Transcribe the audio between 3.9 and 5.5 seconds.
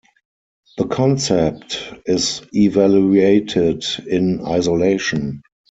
in isolation.